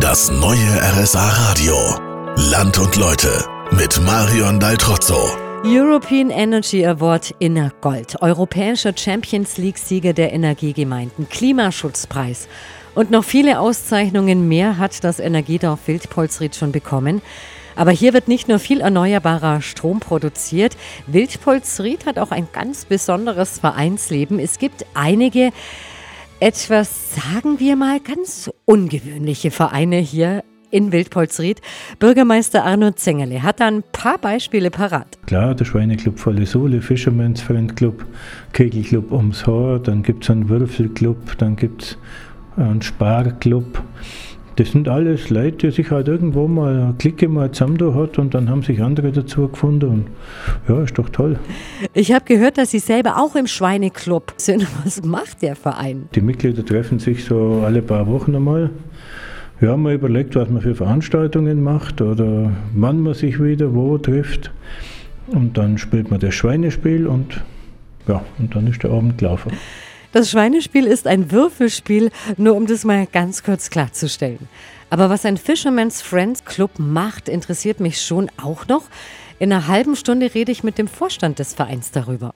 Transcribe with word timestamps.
Das 0.00 0.30
neue 0.30 0.80
RSA 0.80 1.28
Radio. 1.28 1.74
Land 2.50 2.78
und 2.78 2.96
Leute 2.96 3.44
mit 3.72 4.00
Marion 4.00 4.58
Daltrozzo. 4.58 5.36
European 5.64 6.30
Energy 6.30 6.86
Award 6.86 7.34
in 7.38 7.70
Gold. 7.82 8.16
Europäischer 8.22 8.94
Champions 8.96 9.58
League-Sieger 9.58 10.14
der 10.14 10.32
Energiegemeinden. 10.32 11.28
Klimaschutzpreis. 11.28 12.48
Und 12.94 13.10
noch 13.10 13.22
viele 13.22 13.60
Auszeichnungen 13.60 14.48
mehr 14.48 14.78
hat 14.78 15.04
das 15.04 15.20
Energiedorf 15.20 15.80
Wildpolsried 15.86 16.56
schon 16.56 16.72
bekommen. 16.72 17.20
Aber 17.76 17.90
hier 17.90 18.14
wird 18.14 18.28
nicht 18.28 18.48
nur 18.48 18.58
viel 18.58 18.80
erneuerbarer 18.80 19.60
Strom 19.60 20.00
produziert. 20.00 20.74
Wildpolsried 21.06 22.06
hat 22.06 22.18
auch 22.18 22.30
ein 22.30 22.48
ganz 22.52 22.86
besonderes 22.86 23.58
Vereinsleben. 23.58 24.38
Es 24.38 24.58
gibt 24.58 24.86
einige 24.94 25.50
etwas, 26.42 27.14
sagen 27.14 27.60
wir 27.60 27.76
mal, 27.76 28.00
ganz 28.00 28.50
ungewöhnliche 28.64 29.50
Vereine 29.50 29.96
hier 29.96 30.44
in 30.70 30.90
Wildpolsried. 30.90 31.60
Bürgermeister 31.98 32.64
Arno 32.64 32.92
Zengerle 32.92 33.42
hat 33.42 33.60
da 33.60 33.68
ein 33.68 33.84
paar 33.92 34.18
Beispiele 34.18 34.70
parat. 34.70 35.18
Klar, 35.26 35.54
der 35.54 35.64
Schweineclub 35.64 36.18
Volle 36.18 36.46
Sohle, 36.46 36.80
Fisherman's 36.80 37.42
Friend 37.42 37.76
Club, 37.76 38.04
Kegelclub 38.52 39.12
ums 39.12 39.46
Haar, 39.46 39.78
dann 39.78 40.02
gibt 40.02 40.24
es 40.24 40.30
einen 40.30 40.48
Würfelclub, 40.48 41.38
dann 41.38 41.56
gibt 41.56 41.82
es 41.82 41.98
einen 42.56 42.82
Sparclub. 42.82 43.81
Das 44.56 44.72
sind 44.72 44.88
alles 44.88 45.30
Leute, 45.30 45.68
die 45.68 45.70
sich 45.70 45.90
halt 45.90 46.08
irgendwo 46.08 46.46
mal 46.46 46.74
eine 46.74 46.94
Clique 46.98 47.28
mal 47.28 47.50
zusammen 47.52 47.78
da 47.78 47.94
hat 47.94 48.18
und 48.18 48.34
dann 48.34 48.50
haben 48.50 48.62
sich 48.62 48.82
andere 48.82 49.10
dazu 49.10 49.48
gefunden 49.48 49.88
und 49.88 50.06
ja, 50.68 50.82
ist 50.82 50.98
doch 50.98 51.08
toll. 51.08 51.38
Ich 51.94 52.12
habe 52.12 52.24
gehört, 52.26 52.58
dass 52.58 52.70
Sie 52.70 52.78
selber 52.78 53.16
auch 53.18 53.34
im 53.34 53.46
Schweineclub 53.46 54.34
sind. 54.36 54.66
Was 54.84 55.02
macht 55.02 55.42
der 55.42 55.56
Verein? 55.56 56.08
Die 56.14 56.20
Mitglieder 56.20 56.64
treffen 56.64 56.98
sich 56.98 57.24
so 57.24 57.62
alle 57.64 57.80
paar 57.80 58.06
Wochen 58.06 58.34
einmal. 58.34 58.70
Wir 59.58 59.70
haben 59.70 59.82
mal 59.82 59.94
überlegt, 59.94 60.34
was 60.34 60.50
man 60.50 60.60
für 60.60 60.74
Veranstaltungen 60.74 61.62
macht 61.62 62.00
oder 62.00 62.50
wann 62.74 63.00
man 63.00 63.14
sich 63.14 63.40
wieder 63.40 63.72
wo 63.72 63.96
trifft. 63.96 64.50
Und 65.28 65.56
dann 65.56 65.78
spielt 65.78 66.10
man 66.10 66.18
das 66.18 66.34
Schweinespiel 66.34 67.06
und 67.06 67.40
ja, 68.08 68.24
und 68.38 68.56
dann 68.56 68.66
ist 68.66 68.82
der 68.82 68.90
Abend 68.90 69.18
gelaufen. 69.18 69.52
Das 70.12 70.30
Schweinespiel 70.30 70.86
ist 70.86 71.06
ein 71.06 71.30
Würfelspiel, 71.32 72.10
nur 72.36 72.54
um 72.54 72.66
das 72.66 72.84
mal 72.84 73.06
ganz 73.06 73.42
kurz 73.42 73.70
klarzustellen. 73.70 74.46
Aber 74.90 75.08
was 75.08 75.24
ein 75.24 75.38
Fisherman's 75.38 76.02
Friends 76.02 76.44
Club 76.44 76.72
macht, 76.78 77.30
interessiert 77.30 77.80
mich 77.80 77.98
schon 78.02 78.30
auch 78.36 78.68
noch. 78.68 78.84
In 79.38 79.50
einer 79.50 79.68
halben 79.68 79.96
Stunde 79.96 80.34
rede 80.34 80.52
ich 80.52 80.62
mit 80.62 80.76
dem 80.76 80.86
Vorstand 80.86 81.38
des 81.38 81.54
Vereins 81.54 81.92
darüber. 81.92 82.34